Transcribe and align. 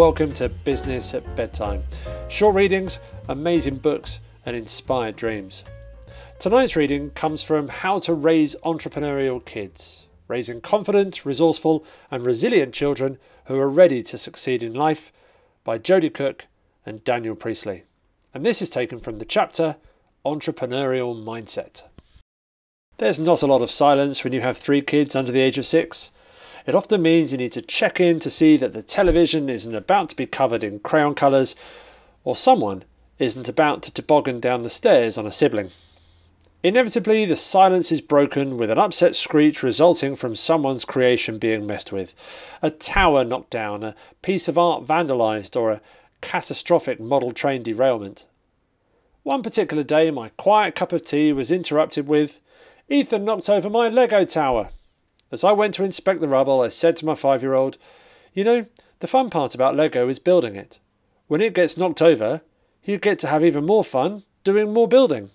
welcome 0.00 0.32
to 0.32 0.48
Business 0.48 1.12
at 1.12 1.36
Bedtime. 1.36 1.82
Short 2.30 2.54
readings, 2.54 2.98
amazing 3.28 3.76
books, 3.76 4.18
and 4.46 4.56
inspired 4.56 5.14
dreams. 5.14 5.62
Tonight's 6.38 6.74
reading 6.74 7.10
comes 7.10 7.42
from 7.42 7.68
How 7.68 7.98
to 7.98 8.14
Raise 8.14 8.56
Entrepreneurial 8.64 9.44
Kids, 9.44 10.06
raising 10.26 10.62
confident, 10.62 11.26
resourceful, 11.26 11.84
and 12.10 12.24
resilient 12.24 12.72
children 12.72 13.18
who 13.44 13.58
are 13.58 13.68
ready 13.68 14.02
to 14.04 14.16
succeed 14.16 14.62
in 14.62 14.72
life 14.72 15.12
by 15.64 15.78
Jodie 15.78 16.14
Cook 16.14 16.46
and 16.86 17.04
Daniel 17.04 17.36
Priestley. 17.36 17.82
And 18.32 18.42
this 18.42 18.62
is 18.62 18.70
taken 18.70 19.00
from 19.00 19.18
the 19.18 19.26
chapter 19.26 19.76
Entrepreneurial 20.24 21.14
Mindset. 21.14 21.82
There's 22.96 23.20
not 23.20 23.42
a 23.42 23.46
lot 23.46 23.60
of 23.60 23.68
silence 23.68 24.24
when 24.24 24.32
you 24.32 24.40
have 24.40 24.56
three 24.56 24.80
kids 24.80 25.14
under 25.14 25.30
the 25.30 25.42
age 25.42 25.58
of 25.58 25.66
six. 25.66 26.10
It 26.66 26.74
often 26.74 27.02
means 27.02 27.32
you 27.32 27.38
need 27.38 27.52
to 27.52 27.62
check 27.62 28.00
in 28.00 28.20
to 28.20 28.30
see 28.30 28.56
that 28.58 28.72
the 28.72 28.82
television 28.82 29.48
isn't 29.48 29.74
about 29.74 30.08
to 30.10 30.16
be 30.16 30.26
covered 30.26 30.62
in 30.62 30.80
crayon 30.80 31.14
colours 31.14 31.54
or 32.24 32.36
someone 32.36 32.84
isn't 33.18 33.48
about 33.48 33.82
to 33.82 33.92
toboggan 33.92 34.40
down 34.40 34.62
the 34.62 34.70
stairs 34.70 35.16
on 35.16 35.26
a 35.26 35.32
sibling. 35.32 35.70
Inevitably, 36.62 37.24
the 37.24 37.36
silence 37.36 37.90
is 37.90 38.02
broken 38.02 38.58
with 38.58 38.70
an 38.70 38.78
upset 38.78 39.16
screech 39.16 39.62
resulting 39.62 40.14
from 40.14 40.36
someone's 40.36 40.84
creation 40.84 41.38
being 41.38 41.66
messed 41.66 41.90
with, 41.90 42.14
a 42.60 42.70
tower 42.70 43.24
knocked 43.24 43.48
down, 43.48 43.82
a 43.82 43.94
piece 44.20 44.46
of 44.46 44.58
art 44.58 44.84
vandalised, 44.84 45.56
or 45.56 45.70
a 45.70 45.80
catastrophic 46.20 47.00
model 47.00 47.32
train 47.32 47.62
derailment. 47.62 48.26
One 49.22 49.42
particular 49.42 49.82
day, 49.82 50.10
my 50.10 50.30
quiet 50.30 50.74
cup 50.74 50.92
of 50.92 51.04
tea 51.04 51.32
was 51.32 51.50
interrupted 51.50 52.06
with, 52.06 52.40
Ethan 52.90 53.24
knocked 53.24 53.48
over 53.48 53.70
my 53.70 53.88
Lego 53.88 54.26
tower. 54.26 54.68
As 55.32 55.44
I 55.44 55.52
went 55.52 55.74
to 55.74 55.84
inspect 55.84 56.20
the 56.20 56.28
rubble, 56.28 56.60
I 56.60 56.68
said 56.68 56.96
to 56.96 57.06
my 57.06 57.14
five 57.14 57.42
year 57.42 57.54
old, 57.54 57.78
You 58.34 58.44
know, 58.44 58.66
the 58.98 59.06
fun 59.06 59.30
part 59.30 59.54
about 59.54 59.76
Lego 59.76 60.08
is 60.08 60.18
building 60.18 60.56
it. 60.56 60.78
When 61.28 61.40
it 61.40 61.54
gets 61.54 61.76
knocked 61.76 62.02
over, 62.02 62.42
you 62.84 62.98
get 62.98 63.18
to 63.20 63.28
have 63.28 63.44
even 63.44 63.64
more 63.64 63.84
fun 63.84 64.24
doing 64.42 64.72
more 64.72 64.88
building. 64.88 65.30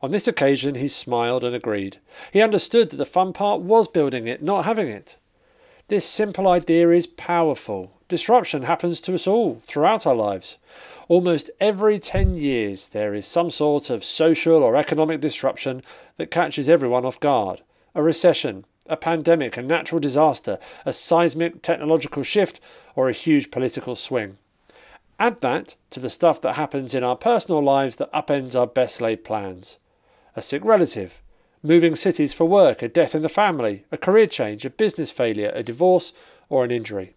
On 0.00 0.12
this 0.12 0.28
occasion, 0.28 0.76
he 0.76 0.86
smiled 0.86 1.42
and 1.42 1.54
agreed. 1.54 1.96
He 2.32 2.40
understood 2.40 2.90
that 2.90 2.98
the 2.98 3.04
fun 3.04 3.32
part 3.32 3.60
was 3.60 3.88
building 3.88 4.28
it, 4.28 4.42
not 4.42 4.64
having 4.64 4.88
it. 4.88 5.18
This 5.88 6.06
simple 6.06 6.46
idea 6.46 6.90
is 6.90 7.06
powerful. 7.06 7.98
Disruption 8.08 8.62
happens 8.62 9.00
to 9.00 9.14
us 9.14 9.26
all 9.26 9.56
throughout 9.64 10.06
our 10.06 10.14
lives. 10.14 10.58
Almost 11.08 11.50
every 11.60 11.98
10 11.98 12.36
years, 12.36 12.88
there 12.88 13.14
is 13.14 13.26
some 13.26 13.50
sort 13.50 13.90
of 13.90 14.04
social 14.04 14.62
or 14.62 14.76
economic 14.76 15.20
disruption 15.20 15.82
that 16.16 16.30
catches 16.30 16.68
everyone 16.68 17.04
off 17.04 17.18
guard. 17.18 17.62
A 17.94 18.02
recession, 18.02 18.66
a 18.88 18.96
pandemic, 18.96 19.56
a 19.56 19.62
natural 19.62 20.00
disaster, 20.00 20.58
a 20.84 20.92
seismic 20.92 21.62
technological 21.62 22.22
shift, 22.22 22.60
or 22.96 23.08
a 23.08 23.12
huge 23.12 23.50
political 23.50 23.94
swing. 23.94 24.38
Add 25.20 25.40
that 25.40 25.74
to 25.90 26.00
the 26.00 26.10
stuff 26.10 26.40
that 26.42 26.54
happens 26.54 26.94
in 26.94 27.02
our 27.02 27.16
personal 27.16 27.62
lives 27.62 27.96
that 27.96 28.12
upends 28.12 28.58
our 28.58 28.66
best 28.66 29.00
laid 29.00 29.24
plans. 29.24 29.78
A 30.36 30.42
sick 30.42 30.64
relative, 30.64 31.20
moving 31.62 31.96
cities 31.96 32.32
for 32.32 32.44
work, 32.44 32.82
a 32.82 32.88
death 32.88 33.14
in 33.14 33.22
the 33.22 33.28
family, 33.28 33.84
a 33.90 33.96
career 33.96 34.26
change, 34.26 34.64
a 34.64 34.70
business 34.70 35.10
failure, 35.10 35.50
a 35.54 35.62
divorce, 35.62 36.12
or 36.48 36.64
an 36.64 36.70
injury. 36.70 37.14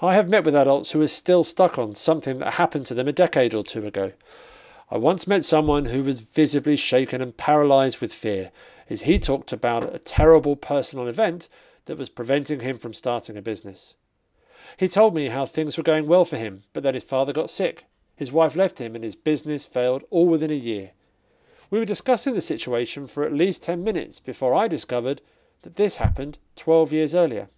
I 0.00 0.14
have 0.14 0.28
met 0.28 0.44
with 0.44 0.54
adults 0.54 0.92
who 0.92 1.02
are 1.02 1.08
still 1.08 1.42
stuck 1.42 1.78
on 1.78 1.94
something 1.94 2.38
that 2.38 2.54
happened 2.54 2.86
to 2.86 2.94
them 2.94 3.08
a 3.08 3.12
decade 3.12 3.54
or 3.54 3.64
two 3.64 3.86
ago. 3.86 4.12
I 4.90 4.96
once 4.96 5.26
met 5.26 5.44
someone 5.44 5.86
who 5.86 6.02
was 6.02 6.20
visibly 6.20 6.76
shaken 6.76 7.20
and 7.20 7.36
paralysed 7.36 8.00
with 8.00 8.12
fear 8.12 8.52
as 8.88 9.02
he 9.02 9.18
talked 9.18 9.52
about 9.52 9.94
a 9.94 9.98
terrible 9.98 10.56
personal 10.56 11.06
event 11.06 11.48
that 11.86 11.98
was 11.98 12.08
preventing 12.08 12.60
him 12.60 12.78
from 12.78 12.92
starting 12.94 13.36
a 13.36 13.42
business. 13.42 13.94
He 14.76 14.88
told 14.88 15.14
me 15.14 15.28
how 15.28 15.46
things 15.46 15.76
were 15.76 15.82
going 15.82 16.06
well 16.06 16.24
for 16.24 16.36
him, 16.36 16.62
but 16.72 16.82
that 16.82 16.94
his 16.94 17.04
father 17.04 17.32
got 17.32 17.50
sick. 17.50 17.86
His 18.16 18.32
wife 18.32 18.56
left 18.56 18.80
him 18.80 18.94
and 18.94 19.04
his 19.04 19.16
business 19.16 19.64
failed 19.64 20.04
all 20.10 20.26
within 20.26 20.50
a 20.50 20.54
year. 20.54 20.92
We 21.70 21.78
were 21.78 21.84
discussing 21.84 22.34
the 22.34 22.40
situation 22.40 23.06
for 23.06 23.24
at 23.24 23.32
least 23.32 23.62
10 23.62 23.84
minutes 23.84 24.20
before 24.20 24.54
I 24.54 24.68
discovered 24.68 25.20
that 25.62 25.76
this 25.76 25.96
happened 25.96 26.38
12 26.56 26.92
years 26.92 27.14
earlier. 27.14 27.48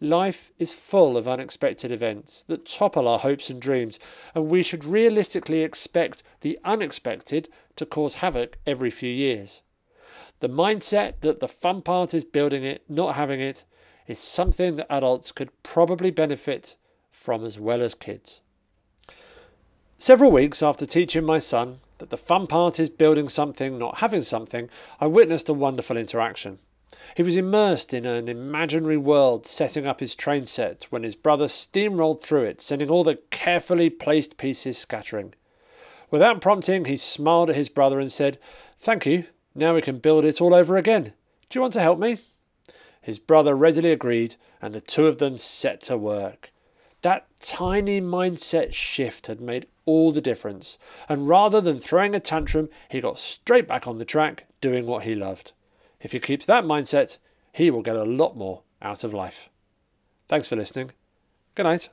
Life 0.00 0.50
is 0.58 0.72
full 0.72 1.16
of 1.16 1.28
unexpected 1.28 1.92
events 1.92 2.44
that 2.48 2.64
topple 2.64 3.06
our 3.06 3.18
hopes 3.18 3.50
and 3.50 3.60
dreams, 3.60 3.98
and 4.34 4.48
we 4.48 4.62
should 4.62 4.84
realistically 4.84 5.62
expect 5.62 6.22
the 6.40 6.58
unexpected 6.64 7.48
to 7.76 7.84
cause 7.84 8.14
havoc 8.14 8.56
every 8.66 8.90
few 8.90 9.10
years. 9.10 9.60
The 10.40 10.48
mindset 10.48 11.14
that 11.20 11.40
the 11.40 11.48
fun 11.48 11.82
part 11.82 12.14
is 12.14 12.24
building 12.24 12.64
it, 12.64 12.82
not 12.88 13.14
having 13.14 13.40
it, 13.40 13.64
is 14.06 14.18
something 14.18 14.76
that 14.76 14.92
adults 14.92 15.32
could 15.32 15.50
probably 15.62 16.10
benefit 16.10 16.76
from 17.12 17.44
as 17.44 17.58
well 17.58 17.82
as 17.82 17.94
kids. 17.94 18.40
Several 19.98 20.30
weeks 20.30 20.62
after 20.62 20.86
teaching 20.86 21.24
my 21.24 21.38
son 21.38 21.80
that 21.98 22.08
the 22.08 22.16
fun 22.16 22.46
part 22.46 22.80
is 22.80 22.88
building 22.88 23.28
something, 23.28 23.78
not 23.78 23.98
having 23.98 24.22
something, 24.22 24.70
I 24.98 25.06
witnessed 25.06 25.50
a 25.50 25.54
wonderful 25.54 25.98
interaction. 25.98 26.58
He 27.14 27.22
was 27.22 27.36
immersed 27.36 27.92
in 27.92 28.06
an 28.06 28.28
imaginary 28.28 28.96
world 28.96 29.46
setting 29.46 29.86
up 29.86 30.00
his 30.00 30.14
train 30.14 30.46
set 30.46 30.86
when 30.90 31.02
his 31.02 31.16
brother 31.16 31.46
steamrolled 31.46 32.22
through 32.22 32.44
it, 32.44 32.62
sending 32.62 32.88
all 32.88 33.04
the 33.04 33.20
carefully 33.30 33.90
placed 33.90 34.38
pieces 34.38 34.78
scattering. 34.78 35.34
Without 36.10 36.40
prompting, 36.40 36.86
he 36.86 36.96
smiled 36.96 37.50
at 37.50 37.56
his 37.56 37.68
brother 37.68 38.00
and 38.00 38.10
said, 38.10 38.38
Thank 38.80 39.04
you, 39.04 39.26
now 39.54 39.74
we 39.74 39.82
can 39.82 39.98
build 39.98 40.24
it 40.24 40.40
all 40.40 40.54
over 40.54 40.76
again. 40.76 41.12
Do 41.48 41.58
you 41.58 41.60
want 41.60 41.72
to 41.74 41.80
help 41.80 41.98
me? 41.98 42.18
His 43.02 43.18
brother 43.18 43.54
readily 43.54 43.92
agreed, 43.92 44.36
and 44.60 44.74
the 44.74 44.80
two 44.80 45.06
of 45.06 45.18
them 45.18 45.38
set 45.38 45.80
to 45.82 45.96
work. 45.96 46.50
That 47.02 47.26
tiny 47.40 48.00
mindset 48.00 48.74
shift 48.74 49.26
had 49.26 49.40
made 49.40 49.66
all 49.86 50.12
the 50.12 50.20
difference, 50.20 50.76
and 51.08 51.28
rather 51.28 51.60
than 51.60 51.80
throwing 51.80 52.14
a 52.14 52.20
tantrum, 52.20 52.68
he 52.88 53.00
got 53.00 53.18
straight 53.18 53.66
back 53.66 53.86
on 53.86 53.98
the 53.98 54.04
track 54.04 54.46
doing 54.60 54.86
what 54.86 55.04
he 55.04 55.14
loved. 55.14 55.52
If 56.00 56.12
he 56.12 56.20
keeps 56.20 56.46
that 56.46 56.64
mindset, 56.64 57.18
he 57.52 57.70
will 57.70 57.82
get 57.82 57.96
a 57.96 58.04
lot 58.04 58.36
more 58.36 58.62
out 58.82 59.02
of 59.02 59.14
life. 59.14 59.48
Thanks 60.28 60.48
for 60.48 60.56
listening. 60.56 60.92
Good 61.54 61.64
night. 61.64 61.88